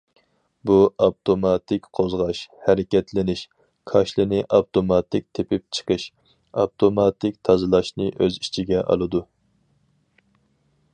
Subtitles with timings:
[0.67, 0.75] بۇ
[1.07, 3.43] ئاپتوماتىك قوزغاش، ھەرىكەتلىنىش،
[3.93, 6.09] كاشىلىنى ئاپتوماتىك تېپىپ چىقىش،
[6.63, 9.27] ئاپتوماتىك تازىلاشنى ئۆز ئىچىگە ئالىدۇ.